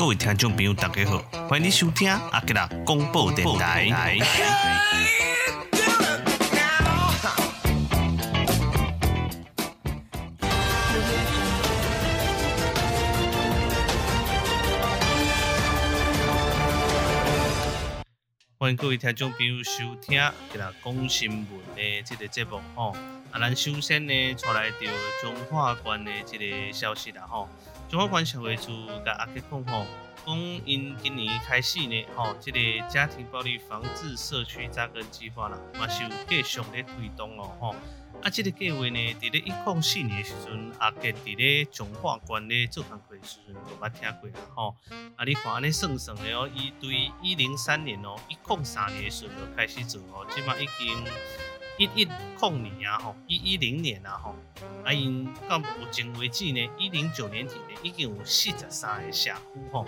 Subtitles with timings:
[0.00, 3.86] 各位听众朋友，大家好，欢迎收听阿吉拉广播电台。
[18.56, 22.96] 欢迎各位听众朋友收听阿吉拉讲新闻的这个节目吼。
[23.30, 24.76] 啊，咱首先呢，带来到
[25.20, 27.46] 中华关的这个消息啦吼。
[27.90, 28.70] 中华关社会处
[29.04, 29.84] 甲阿吉讲吼，
[30.24, 37.74] 讲因今年开始呢，吼，这个家庭暴力防治社区扎根计划啦，嘛是有继续咧推动咯，吼。
[38.22, 44.76] 啊，这个计划呢，伫咧一九四年的时阵，阿吉伫咧中华关咧做工课时阵就捌听过啦，吼。
[45.16, 51.04] 啊，你看安尼算算的哦，伊对一零三年哦，一零三年的时候就开始做哦，即嘛已经。
[51.80, 54.36] 一一零年啊，吼，一一零年啊，吼，
[54.84, 59.40] 啊因到目前为止呢，一零九年底呢，已经有四十三个社区
[59.72, 59.86] 吼，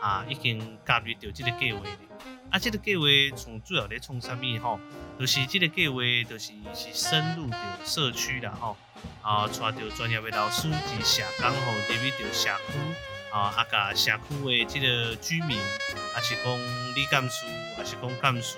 [0.00, 1.98] 啊，已经加入到这个计划咧。
[2.50, 3.04] 啊，这个计划
[3.36, 4.80] 从主要咧从啥物吼，
[5.20, 5.96] 就是这个计划
[6.26, 8.74] 就是是深入到社区啦，吼，
[9.20, 12.78] 啊，带着专业的老师及社工吼，入去到社区，
[13.30, 16.58] 啊，啊，甲社区的这个居民，啊是讲
[16.94, 17.44] 里干事，
[17.76, 18.56] 啊是讲干事。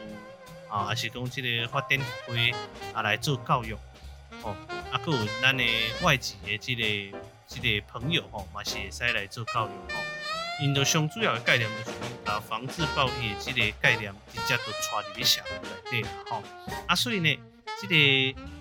[0.69, 2.53] 啊，还是讲这个发展会
[2.93, 3.75] 啊来做教育，
[4.43, 4.55] 哦，
[4.91, 5.65] 啊，搁有咱的
[6.03, 10.01] 外籍的这个这个朋友吼，嘛是会使来做教育吼。
[10.63, 16.43] 因着上主要的概念就是啊，防治暴力的这个概念直接都带入去社区内底啦吼。
[16.87, 17.39] 啊，所以呢，
[17.81, 17.95] 这个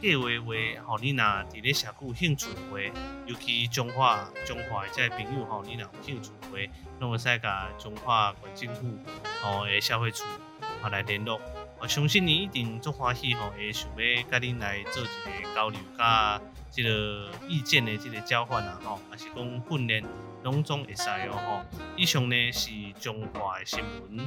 [0.01, 2.79] 计划话吼，你若伫咧社区有兴趣的话，
[3.25, 8.99] 尤其中华中华的这个朋友吼，你若有兴趣的话，拢会使甲中华县政府
[9.41, 10.25] 吼诶社会处
[10.81, 11.39] 啊来联络。
[11.79, 20.03] 我相信你一定足欢喜吼，会想要甲恁来做一个交流，甲即个意见的即个交换啊，吼，还是讲训练，
[20.43, 21.79] 拢总会使哦，吼。
[21.95, 24.25] 以上呢是中华的新闻，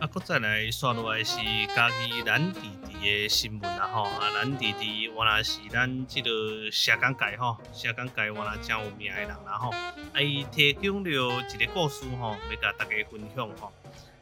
[0.00, 1.38] 啊，搁再来刷落来是
[1.74, 13.72] 家己咱弟弟的新闻啊，吼，啊，咱弟弟原来是咱即个社工界吼，社工界原来真有名的人啦，吼，啊，伊提供了一个故事吼，要甲大家分享吼。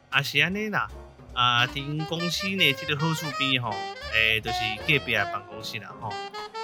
[0.09, 0.87] 啊是安尼啦，
[1.33, 3.69] 啊，伫公司呢，即个好处边吼，
[4.13, 6.09] 诶、欸，就是隔壁的办公室啦吼，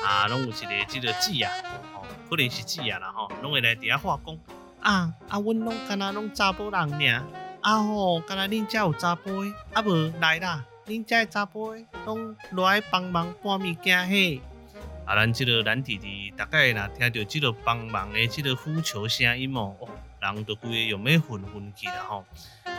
[0.04, 1.52] 啊，拢有一个即个姊啊，
[1.94, 4.38] 吼，可能是姊啊啦吼，拢会来底下话讲，
[4.82, 7.24] 啊，啊，阮拢干那拢查甫人尔，
[7.62, 14.42] 啊吼，干那恁家有查甫的，啊无来啦，恁家的查甫的拢来帮忙搬物件嘿，
[15.06, 19.76] 啊，咱即个蓝弟弟大概若听到即个帮忙的即个呼求声音哦，
[20.34, 22.26] 人都规个用咩混混去啦吼。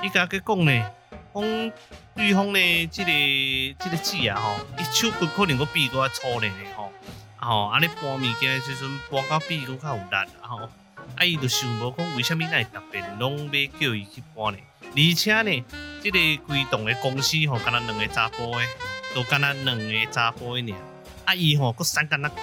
[0.02, 0.90] 伊甲佮讲呢，
[1.34, 1.72] 讲
[2.14, 6.92] 对方呢，即个即个姊啊吼，伊手骨可能佫比佫较粗咧吼，
[7.36, 10.68] 吼，啊，你搬物件时阵搬到比佫较有力，吼，
[11.16, 14.58] 啊，伊就想无讲为虾米那特别拢要叫伊去搬呢？
[14.82, 15.64] 而且呢，
[16.02, 18.66] 即个规栋的公司吼，干那两个查甫诶，
[19.14, 20.78] 都干那两个查甫诶尔，
[21.24, 22.42] 啊，伊吼佫三干那搞，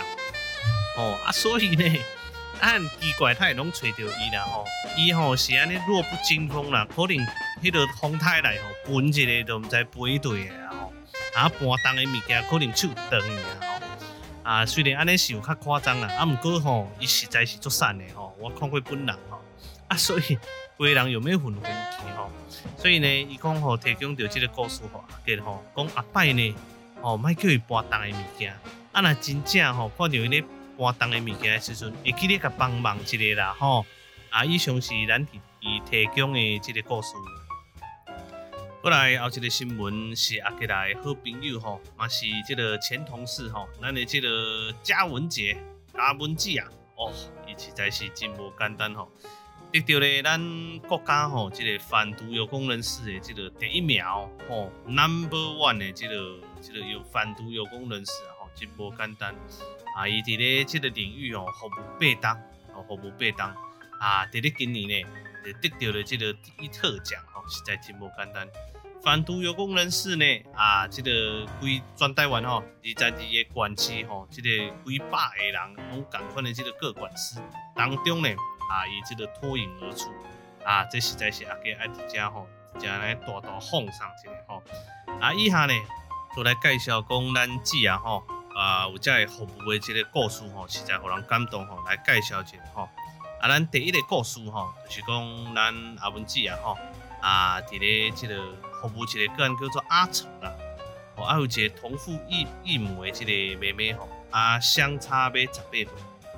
[0.95, 1.99] 吼，啊，所以呢。
[2.63, 4.63] 啊，很奇怪，他也拢找到伊啦吼，
[4.95, 7.17] 伊吼是安尼弱不禁风啦，可能
[7.61, 10.93] 迄个风台来吼，分一个都毋知飞对个吼，
[11.35, 19.41] 啊搬重的物件可能手断去啊吼，啊虽然安尼是有较夸张啦，啊毋过吼，伊实在是足瘦的吼，我看过本人吼，
[19.89, 20.37] 啊所以
[20.77, 22.31] 规人有咩混混气吼，
[22.77, 26.55] 所以呢，伊讲吼提供着即个故事吼，给吼讲阿伯呢，
[27.01, 28.57] 吼莫叫伊搬重的物件，
[28.93, 30.41] 啊若真正吼看到伊咧。
[30.77, 33.85] 搬重的物件的时阵，会记得甲帮忙一个啦吼。
[34.29, 37.13] 啊，以上是咱弟弟提供的即个故事。
[38.81, 45.55] 过来后一个新闻是阿吉来好朋友吼，嘛是即个前同事吼，咱的即个嘉文姐、
[45.93, 46.67] 嘉文姐啊，
[46.97, 47.13] 哦，
[47.47, 49.09] 伊实在是真无简单吼，
[49.71, 59.35] 得到了咱国家吼即个贩毒有功人士的即个第一秒吼，Number One 的即个即个有贩毒有功人士啊，真无简单。
[59.95, 62.35] 啊，伊伫咧即个领域哦，服务八当，
[62.73, 63.55] 哦，服务八当，
[63.99, 65.09] 啊，伫咧今年呢，
[65.45, 68.47] 就得到了即个第一特奖，哦，实在真无简单。
[69.03, 74.49] 反毒有功人士呢，啊，即、个规专台湾吼，二十二个县市吼，即、个
[74.85, 77.39] 几百个人拢共款的即个个管师
[77.75, 78.29] 当中呢，
[78.71, 80.09] 啊，伊即个脱颖而出，
[80.65, 82.47] 啊，这实在是阿个爱迪家吼，
[82.79, 84.63] 真来大大奉上一个吼。
[85.19, 85.73] 啊，以下呢，
[86.35, 88.23] 就来介绍讲咱姊啊吼。
[88.55, 91.83] 啊，有这个服务的这个故事吼，实在互人感动吼。
[91.85, 92.87] 来介绍一下吼，
[93.41, 96.77] 啊，咱第一个故事吼，就是讲咱阿文姊啊吼，
[97.21, 98.35] 啊，伫咧即个
[98.81, 100.51] 服务一个个案叫做阿成啦，
[101.15, 105.87] 哦，还有一个同父异异母的这个妹妹吼，啊，相差要十八岁，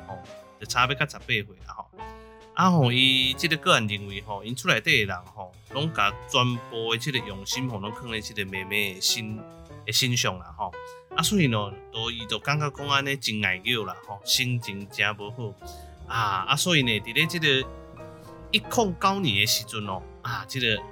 [0.07, 0.17] 吼，
[0.59, 1.89] 就差要甲十八岁啦吼。
[2.53, 9.37] 啊吼，伊即个个人认为吼，因厝内底的人吼，拢甲全部的即个用心吼，拢放咧即个妹妹的心
[9.85, 10.73] 的心上啦吼。
[11.15, 15.53] 啊，所以呢，都伊就感觉讲安尼真爱叫啦吼，心情真无好
[16.07, 17.67] 啊啊，所以呢，伫咧即个
[18.51, 20.83] 一空九年的时阵哦，啊，即、这个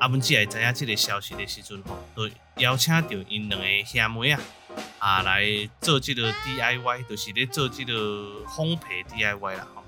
[0.00, 4.40] 阿文姐也知影即个消息的时阵吼，都邀请到因两个兄妹啊
[4.98, 5.44] 啊来
[5.80, 7.92] 做即个 DIY，就是咧做即个
[8.48, 9.84] 烘焙 DIY 啦吼。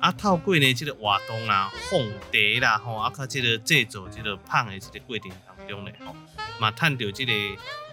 [0.00, 6.16] 啊，透过呢，即个活动啊，烘茶啦，吼，啊，甲即个制作即个香的即个过程当中咧，吼，
[6.58, 7.32] 嘛，趁着即个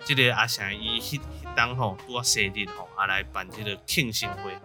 [0.07, 1.21] 即个阿翔伊迄迄
[1.54, 4.57] 当吼，拄啊生日吼，啊来办即个庆生会，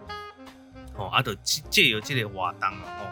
[0.93, 3.11] 吼，啊，就借由即个活动啊，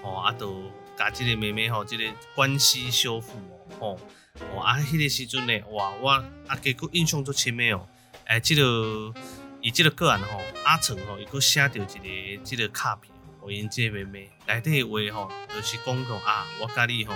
[0.00, 0.62] 吼，吼，啊，就
[0.96, 2.04] 甲即个妹妹吼，即个
[2.36, 3.32] 关系修复
[3.80, 4.00] 哦，吼，
[4.54, 6.10] 吼啊，迄个时阵咧，哇，我
[6.46, 7.88] 啊，结果印象足深诶哦，
[8.26, 9.12] 诶，即个
[9.60, 13.12] 伊即个个案吼，阿成吼，伊阁写着一个即个卡片。
[13.40, 17.12] 我因即个妹妹内底话吼，就是讲讲啊，我甲你吼，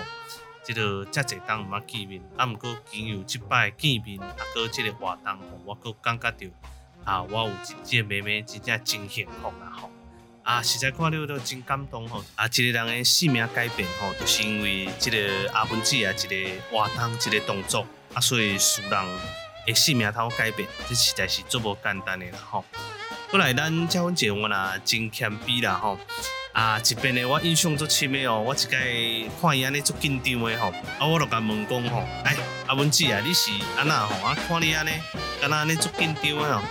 [0.66, 6.46] 即个遮济当毋捌见面，啊，毋过经由即摆见面，啊，阁即个活动吼，我阁感觉着
[7.04, 7.52] 啊，我有
[7.84, 9.88] 即个妹妹真正真幸福啦吼，
[10.42, 18.90] 啊，实在看了都真感动吼，啊，一个人的生命改变吼，就是因为即个阿文姐啊，一个活动，一个动作，啊，所以使人
[19.68, 22.64] 的生命头改变，这实在是足无简单的啦吼。
[23.30, 25.96] 过来，咱结婚前我啦真谦卑啦吼，
[26.56, 32.34] 啊，一边呢我印象足深的哦，我一个看伊安尼足紧张的吼，啊，我就甲问讲吼，哎，
[32.66, 34.26] 阿文姊啊，你是安那吼？
[34.26, 34.90] 啊，看你安尼，
[35.38, 36.62] 敢若安尼足紧张的吼，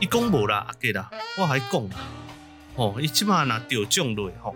[0.00, 1.96] 伊讲无啦，阿吉啦，我还讲啦，
[2.76, 4.54] 吼，伊即马若得奖落吼，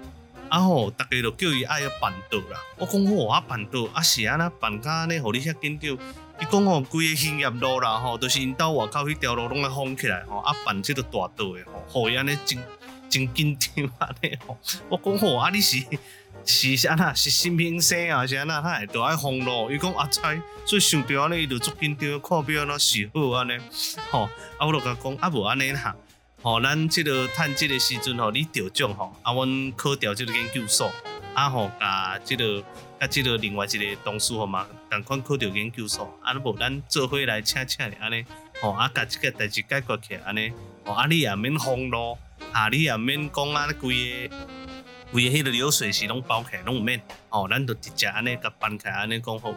[0.50, 5.96] 啊吼，大家就叫伊爱要办桌啦，我讲吼啊，办桌啊是安那办甲安尼，互你遐紧张。
[6.38, 12.58] 伊讲吼，规个兴业路啦吼，都、是因兜外口迄条路拢来封起来吼，啊办即个大桌诶吼，互伊安尼真
[13.08, 14.58] 真紧张安尼吼。
[14.88, 15.78] 我讲吼，啊你是
[16.44, 19.70] 是安那，是新兵生啊，是安那，他会都爱封路。
[19.70, 23.52] 伊讲阿猜，所以想着安尼，伊就足紧张，看表安怎是好安尼。
[24.10, 25.94] 吼，啊我就甲讲，啊无安尼啦，
[26.42, 30.92] 吼，咱即个趁即个时阵吼，你着奖吼，啊阮考调即个研究所，
[31.34, 32.62] 啊吼，甲即个。
[32.98, 38.24] 甲即个另外一个同事吼嘛，共款考着研究所，啊，无咱做伙来请请咧安尼，
[38.62, 40.50] 吼，啊，甲即个代志解决起来安尼，
[40.82, 42.16] 吼，啊，你也免封路，
[42.56, 44.36] 啊，你也免讲啊，规个
[45.12, 46.98] 规个迄个流水席拢包起来拢毋免，
[47.28, 49.52] 哦，咱就直接安尼甲办开安尼讲好，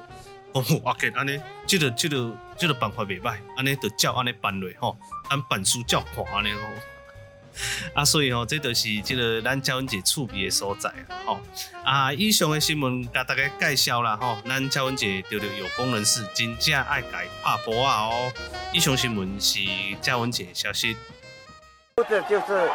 [0.53, 4.97] 讲好，啊，安尼，即个即个即个办法袂歹，安尼就照安尼办落吼，
[5.29, 6.59] 按办书照看安尼吼。
[7.93, 11.39] 啊，所以吼，这就是即个咱佳文姐趣味的所在啊，吼
[11.85, 18.29] 啊，以上的新闻甲大家介绍啦，吼，咱佳文姐着着有功人士真正爱改拍波啊哦。
[18.73, 19.61] 以上新闻是
[20.01, 20.97] 佳文姐消息。
[21.99, 22.69] 拇指就是，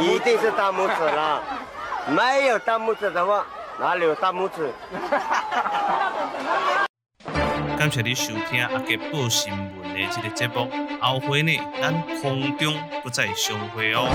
[0.00, 1.42] 一定是大拇指了，
[2.14, 3.46] 没有大拇指的话，
[3.80, 4.70] 哪里有大拇指？
[7.78, 10.68] 感谢你收听阿杰报新闻的这个节目，
[11.00, 14.06] 后回呢，咱空中不再相会哦。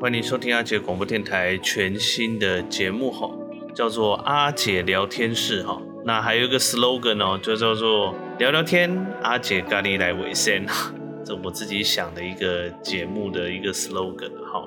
[0.00, 3.28] 欢迎收听阿杰广播电台全新的节目哈，
[3.74, 5.82] 叫做阿捷聊天室哈。
[6.04, 8.90] 那还有一个 slogan 哦，就叫做聊聊天，
[9.22, 10.64] 阿姐咖喱来维生，
[11.24, 14.66] 这我自己想的一个节目的一个 slogan 哈。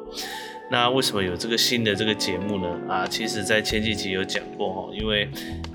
[0.71, 2.79] 那为什么有这个新的这个节目呢？
[2.87, 5.29] 啊，其实，在前几集有讲过哈，因为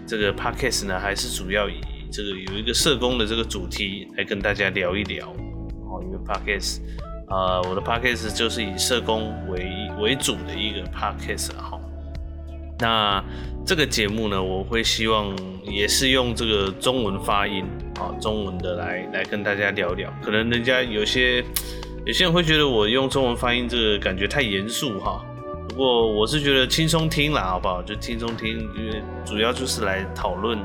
[0.07, 1.75] 这个 podcast 呢，还是主要以
[2.11, 5.29] 这个有一个社工的这个主题来跟大家聊一聊。
[5.91, 6.81] 哦，因为 podcast，
[7.29, 11.78] 啊，我的 podcast 就是以社工为为主的一个 podcast 哈。
[12.79, 13.23] 那
[13.67, 17.65] 这个节目呢，我会希望也是用这个中文发音
[17.97, 20.13] 啊，中文的来来跟大家聊聊。
[20.23, 21.45] 可能人家有些。
[22.07, 25.23] 有些人会觉得我用中文发音这个感觉太严肃哈，
[25.69, 27.83] 不过我是觉得轻松听啦，好不好？
[27.83, 30.59] 就轻松听，因为主要就是来讨论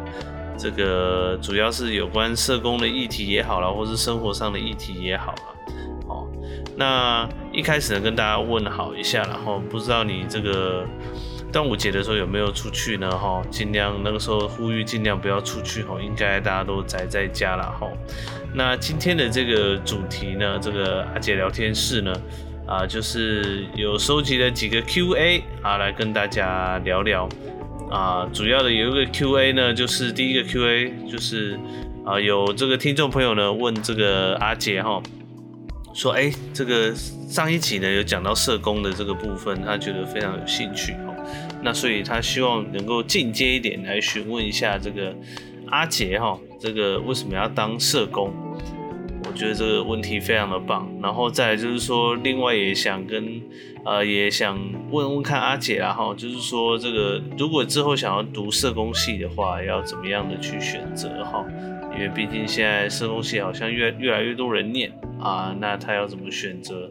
[0.57, 5.43] 这个，主要是有关社工的议题也好啦，或是生活上的议题也好啦。
[6.07, 6.29] 好，
[6.77, 10.85] 那一开始呢，跟大家问好一下，然后不知道你这个
[11.53, 13.07] 端午节的时候有没有出去呢？
[13.11, 17.87] 哈，尽量那个时候呼吁尽量不要出去哈，应该大家都宅在家了哈。
[18.55, 22.11] 那今天的这个主题呢，这个阿杰聊天室呢，
[22.67, 27.29] 啊，就是有收集了几个 Q&A 啊，来跟大家聊聊
[27.91, 28.27] 啊。
[28.33, 31.59] 主要的有一个 Q&A 呢，就是第一个 Q&A 就是
[32.03, 34.99] 啊，有这个听众朋友呢问这个阿杰哈，
[35.93, 41.12] 说哎，这个上一集呢有讲到社工的这个部分，他觉得非常有兴趣哈，
[41.63, 45.15] 那所以他希望能够进阶一点来询问一下这个
[45.67, 46.37] 阿杰哈。
[46.59, 48.31] 这个为什么要当社工？
[49.25, 50.89] 我觉得这个问题非常的棒。
[51.01, 53.41] 然后再就是说，另外也想跟
[53.85, 54.59] 呃也想
[54.91, 61.45] 问问看阿姐啦哈，就是说这个如果之后想要读社工系的话，要怎么样的去选择哈？
[61.95, 66.89] 因为毕竟现在社工系好像越越来越多人念啊，那他要怎么选择？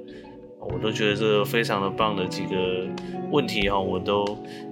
[0.71, 2.87] 我都觉得这个非常的棒的几个
[3.31, 4.25] 问题哈，我都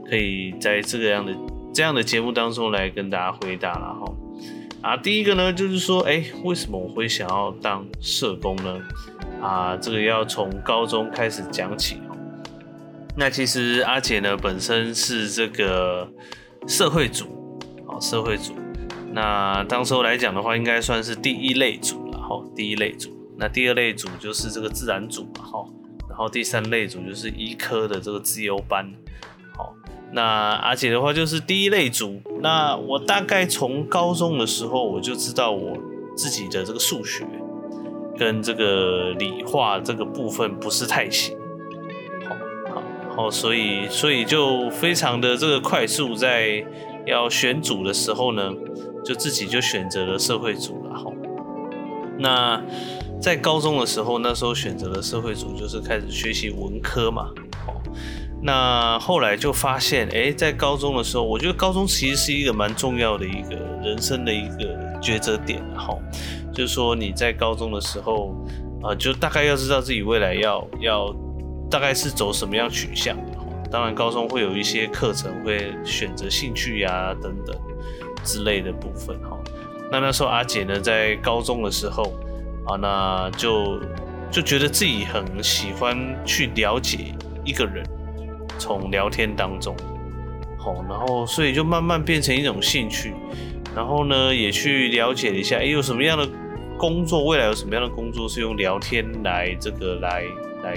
[0.09, 1.35] 可以在这个样的
[1.73, 4.13] 这样的节目当中来跟大家回答了哈。
[4.83, 8.79] 啊，第一个呢，就是说，哎，为什么我会想要当社工呢？
[9.43, 12.17] 啊，这个要从高中开始讲起哦。
[13.17, 16.09] 那其实阿姐呢，本身是这个
[16.67, 17.27] 社会组，
[17.87, 18.55] 哦，社会组。
[19.13, 23.11] 那当时候来讲的话，应该算是第一类组了哈，第一类组。
[23.37, 25.67] 那第二类组就是这个自然组嘛哈，
[26.11, 28.93] 然后第三类组就是医科的这个自由班。
[29.57, 29.75] 好
[30.13, 32.21] 那阿姐的话就是第一类组。
[32.43, 35.77] 那我大概从高中的时候我就知道我
[36.17, 37.25] 自己的这个数学
[38.19, 41.39] 跟这个理化这个部分不是太行。
[42.29, 42.37] 好，
[42.75, 42.83] 好，
[43.17, 46.65] 好，所以所以就非常的这个快速，在
[47.07, 48.53] 要选组的时候呢，
[49.05, 50.95] 就自己就选择了社会组了。
[50.95, 51.13] 好，
[52.19, 52.63] 那
[53.21, 57.31] 在高中的时候，那时候选择了社会组，就是开始学习文科嘛。
[57.67, 57.75] 哦
[58.43, 65.95] 那后来就发现，哎、在高中的时候，我觉得高中其实是一个蛮重要的一个人生的一个抉择点，哈，
[66.51, 68.35] 就是说你在高中的时候，
[68.83, 71.15] 啊、就大概要知道自己未来要要
[71.71, 73.15] 大概是走什么样取向，
[73.71, 77.55] 当然高中会有一些课程会选择兴趣呀、等等
[78.25, 79.37] 之类的部分，哈。
[79.93, 82.11] 那那时候阿姐呢，在高中的时候，
[82.71, 83.81] 啊，那就
[84.31, 87.85] 就觉得自己很喜欢去了解一个人。
[88.59, 89.75] 从聊天当中，
[90.59, 93.15] 好，然后所以就慢慢变成一种兴趣，
[93.75, 96.29] 然后呢，也去了解一下，哎，有什么样的
[96.77, 100.25] 工作，未来有什么样的工作是用聊天来这个来
[100.63, 100.77] 来，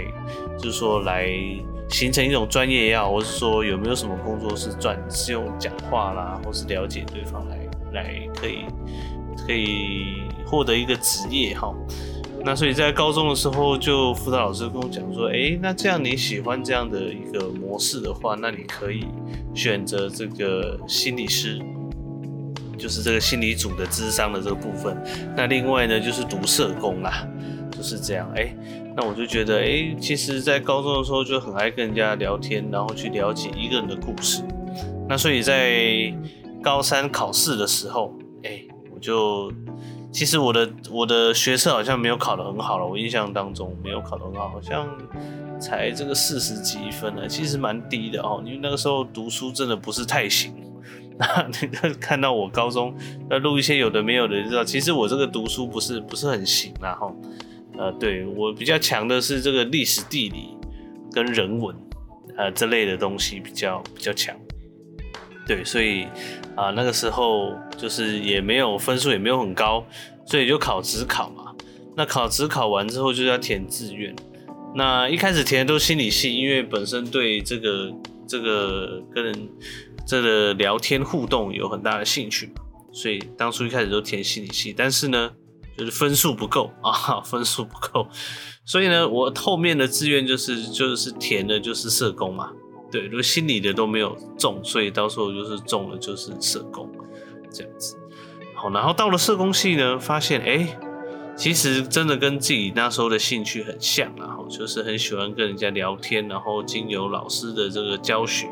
[0.57, 1.27] 就是说来
[1.89, 7.57] 形成一种专业也好，或是说有没有什么工作是转是用讲话啦，或是了解对方来
[7.91, 8.63] 来可以
[9.45, 10.21] 可以
[10.53, 11.73] 获得一个职业哈。
[12.45, 19.07] 那所以在高中的时候，就辅导老师跟我讲说，诶，那这样你喜欢这样的一个模式的话，那你可以
[19.55, 21.59] 选择这个心理师，
[22.77, 24.95] 就是这个心理组的智商的这个部分。
[25.35, 27.27] 那另外呢，就是读社工啦，
[27.71, 28.29] 就是这样。
[28.35, 28.55] 诶，
[28.95, 34.43] 那我就觉得，诶，其实，在高中的时候就很爱跟人家聊天，然后去了解一个人的故事。
[35.09, 36.13] 那所以在
[36.61, 39.49] 高三考试的时候，诶，我就。
[40.13, 44.87] 其实我的我的学测好像没有考得很好了，我印象当中没有考得很好，好像
[45.59, 48.39] 才这个四十几分呢，其实蛮低的哦。
[48.45, 50.53] 因为那个时候读书真的不是太行。
[51.17, 52.95] 那你看到我高中
[53.29, 57.11] 要录一些有的没有的，就知道其实我这个读书不是不是很行啦哈。
[57.77, 60.55] 呃，对，我比较强的是这个历史地理
[61.11, 61.75] 跟人文
[62.37, 64.35] 呃这类的东西比较比较强。
[65.45, 66.07] 对，所以
[66.55, 69.85] 啊，那个时候就是也没有分数，也没有很高，
[70.25, 71.53] 所以就考职考嘛。
[71.95, 74.15] 那考职考完之后，就要填志愿。
[74.75, 77.93] 那一开始填的都是心理系，因为本身对这个
[78.27, 79.49] 这个跟人
[80.07, 82.51] 这个聊天互动有很大的兴趣，
[82.91, 84.73] 所以当初一开始都填心理系。
[84.75, 85.31] 但是呢，
[85.77, 88.07] 就是分数不够 啊，分数不够，
[88.65, 92.51] 所以呢，我后面的志愿就是就是填的就是社工嘛。
[92.93, 96.87] 对，如果心理的都没有中，所以到时候就是中了，就是社工
[97.49, 97.97] 这样子。
[98.53, 100.77] 好，然后到了社工系呢，发现哎，
[101.35, 108.47] 其实真的跟自己那时候的兴趣很像，然后就是很喜欢跟人家聊天，然后经由老师的这个教学，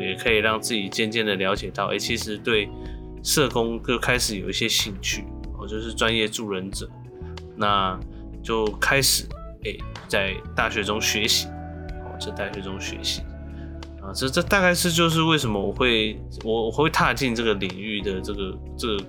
[0.00, 2.70] 也可以让自己渐渐的了解到，哎，其实对
[3.22, 5.26] 社工就开始有一些兴趣，
[5.58, 6.88] 哦，就是专业助人者，
[7.54, 8.00] 那
[8.42, 9.26] 就开始
[9.66, 9.76] 哎，
[10.08, 13.20] 在大学中学习，哦，在大学中学习。
[14.14, 19.04] 这这大概是就是为什么我会我我会踏进这个领域的这个这个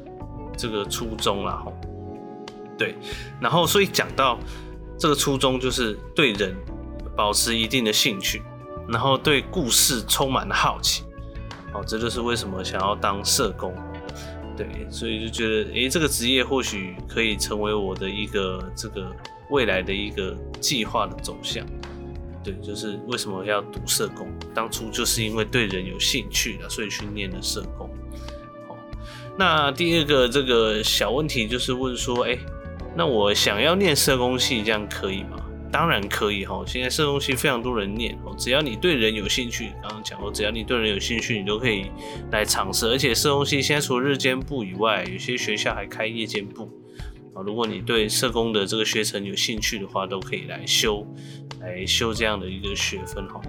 [0.57, 1.73] 这个初衷啦吼，
[2.77, 2.95] 对，
[3.39, 4.37] 然后所以讲到
[4.97, 6.55] 这个初衷就是对人
[7.15, 8.41] 保持一定的兴趣，
[8.87, 11.03] 然后对故事充满了好奇，
[11.71, 13.73] 好，这就是为什么想要当社工，
[14.57, 19.09] 对，所以就觉得诶，这个职业或许可以成为我的一个这个
[19.49, 21.65] 未来的一个计划的走向。
[22.43, 24.27] 对，就是为什么要读社工？
[24.53, 27.89] 当初就是因为对人有兴趣了，所以去念了社工。
[28.67, 28.77] 好，
[29.37, 32.37] 那第二个这个小问题就是问说，哎，
[32.95, 35.37] 那我想要念社工系，这样可以吗？
[35.71, 41.91] 当然可以哈，现在社工系非常多人念哦，只要你对人有兴趣，刚刚讲过，只要你对人有兴趣，你都可以
[42.31, 42.87] 来尝试。
[42.87, 46.71] 而且社工系现在除了日间部以外，有些学校还开夜间部。
[47.43, 51.05] 如果你对社工的这个学程有兴趣的话，都可以来修，
[51.59, 53.41] 来修这样的一个学分哈。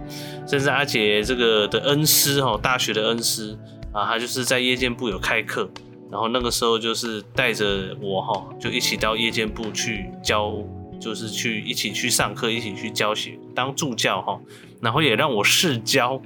[0.47, 3.59] 甚至阿杰这个的恩师哈，大学的恩师
[3.93, 5.71] 啊，他就是在夜间部有开课，
[6.11, 10.53] 然后那个时候就是带着我哈，就一起到夜间部去教，
[11.01, 14.41] 就是去一起去上课，一起去教学，当助教哈，
[14.81, 16.21] 然后也让我试教。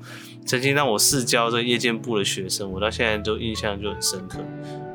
[0.44, 4.40] 曾经让我试教这夜间部的学生，我到现在都印象就很深刻。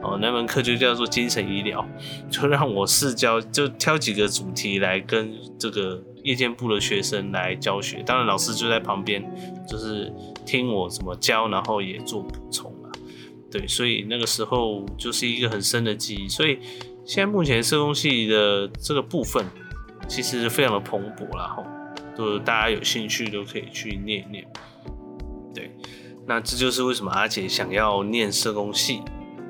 [0.01, 1.85] 哦，那门课就叫做精神医疗，
[2.29, 8.01] 就让我试教，就挑几个主题来跟这个夜间部的学生来教学。
[8.05, 9.21] 当然，老师就在旁边，
[9.67, 10.13] 就是
[10.45, 12.87] 听我怎么教，然后也做补充啊。
[13.51, 16.29] 对，所以那个时候就是一个很深的记忆。
[16.29, 16.59] 所以
[17.03, 19.45] 现在目前社工系的这个部分，
[20.07, 21.63] 其实非常的蓬勃啦，哈，
[22.15, 24.47] 都大家有兴趣都可以去念一念。
[25.59, 25.75] 对，
[26.25, 29.01] 那这就是为什么阿捷想要念社工系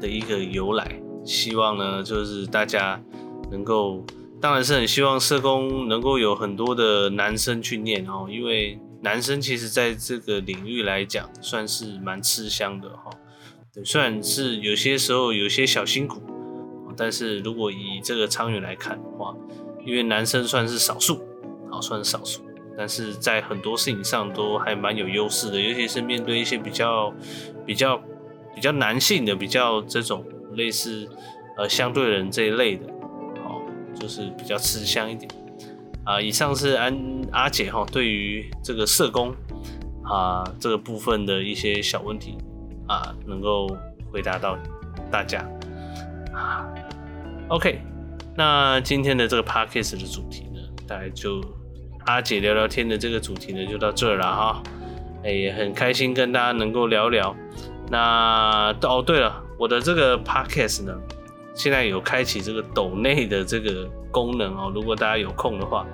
[0.02, 1.00] 的一个由来。
[1.24, 3.00] 希望呢，就是大家
[3.52, 4.04] 能够，
[4.42, 13.12] 当然是很希望社工能够有很多的男生去念哦，因为男生其实在这个领域来讲算是蛮吃香的哈。
[13.72, 16.20] 对，虽然是有些时候有些小辛苦，
[16.98, 19.36] 但是如果以这个长远来看的话，
[19.86, 21.22] 因为男生算是少数，
[21.70, 22.42] 好，算是少数。
[22.80, 27.14] 但是在很多事情上都还蛮有优势的，尤其是面对一些比较、
[27.66, 28.02] 比较、
[28.56, 31.06] 比较男性的、比较这种类似
[31.58, 32.86] 呃相对人这一类的，
[33.44, 33.62] 哦，
[34.00, 35.30] 就是比较吃香一点
[36.06, 36.98] 啊、以上是安
[37.34, 39.36] 阿姐哈对于这个社工
[40.06, 42.38] 啊、这个部分的一些小问题
[42.88, 43.68] 啊、能够
[44.10, 44.58] 回答到
[45.12, 45.46] 大家
[46.34, 46.66] 啊。
[47.50, 47.82] OK，
[48.38, 51.44] 那今天的这个 Podcast 的主题呢，大概就。
[52.10, 54.64] 阿姐聊聊天的这个主题呢，就到这了哈。
[55.24, 57.36] 哎，也很开心跟大家能够聊聊。
[57.88, 60.94] 那哦，对了，我的这个 podcast 呢，
[61.54, 64.72] 现在有开启这个抖内的这个功能哦。
[64.74, 65.86] 如果大家有空的话，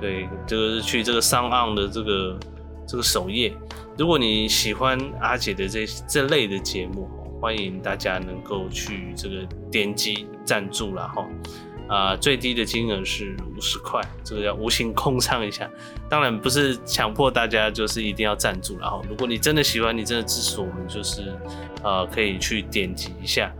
[0.00, 2.38] 对，就是去这个上岸的这个
[2.86, 3.52] 这个首页。
[3.98, 7.08] 如果你喜欢阿姐的这这类的节目，
[7.40, 9.36] 欢迎大家能够去这个
[9.68, 11.26] 点击赞助了哈。
[11.88, 15.70] 啊、最低的金额是五十块，这个叫无形工商一下。
[16.08, 21.32] 当然不是强迫大家就是一定要赞助，然后如果你真的喜欢，你真的支持我们，就是
[21.82, 23.52] 呃可以去点击一下。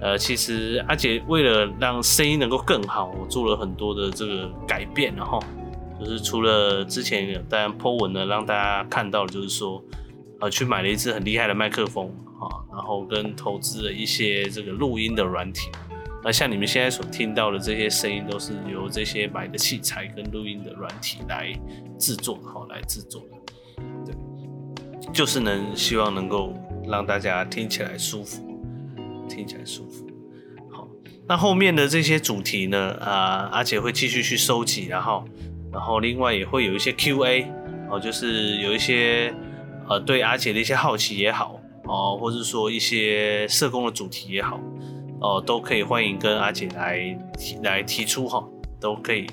[0.00, 5.42] 呃，其实阿杰为了让声音能够更好，我做了很多的这个改变，然后
[5.98, 9.82] 就是除了之前有当然 po 文呢，让大家看到，就是说
[10.40, 12.08] 呃去买了一支很厉害的麦克风
[12.38, 15.70] 啊，然后跟投资了一些这个录音的软体。
[16.26, 21.52] 那像你们现在所听到的这些声音，都是由这些买的器材跟录音的软体来
[22.00, 26.52] 制作，好来制作的，对，就是能希望能够
[26.88, 28.60] 让大家听起来舒服，
[29.28, 30.04] 听起来舒服。
[30.68, 30.88] 好，
[31.28, 35.24] 那后面的这些主题呢，啊，阿姐会继续去收集，然后，
[35.70, 37.46] 然后另外也会有一些 Q&A，
[37.88, 39.32] 哦，就是有一些
[39.88, 44.60] 呃对阿姐的一些好奇也好，哦，或者说一些社工的主题也好。
[45.20, 48.44] 哦，都可以欢迎跟阿姐来提来提出哈，
[48.78, 49.26] 都可以，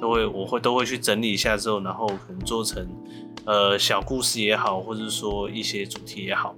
[0.00, 2.86] 都会我会都会去整理一下之后，然后可能做成
[3.46, 6.54] 呃小故事也好，或者说一些主题也好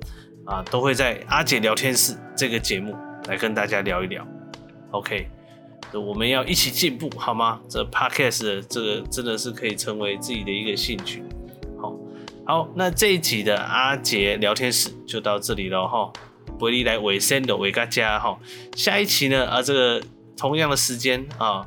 [0.47, 2.97] 啊，都会在阿姐聊天室这个节目
[3.29, 4.27] 来跟大家聊一聊。
[4.93, 5.29] OK，
[5.93, 7.61] 我们要一起进步好吗？
[7.69, 11.23] 这 Podcast 的这个真的是可以成为自己的一个兴趣。
[11.79, 11.95] 好，
[12.47, 16.11] 好，那这一集的阿捷聊天室就到这里了哈。
[16.61, 18.39] 回力来尾声的尾嘎家哈，
[18.77, 20.03] 下一期呢啊，这个
[20.37, 21.67] 同样的时间啊，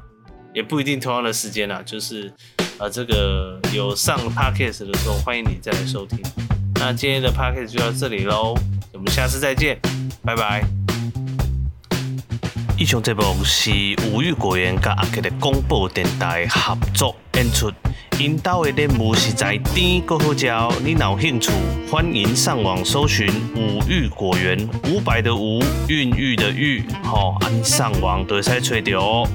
[0.54, 2.32] 也不一定同样的时间啦，就是
[2.78, 6.20] 啊这个有上 podcast 的时候，欢迎你再来收听。
[6.76, 8.54] 那今天的 podcast 就到这里喽，
[8.94, 9.80] 我们下次再见，
[10.24, 10.64] 拜拜。
[12.78, 13.72] 以上节目是
[14.12, 17.72] 无玉果园跟阿捷的广播电台合作演出。
[18.20, 20.72] 因兜的莲雾实在甜，够好嚼。
[20.84, 21.52] 你若有兴趣，
[21.90, 29.28] 欢迎上网搜寻五育果园，五百的五，孕育的育，吼、哦，按上网都会使找到哦。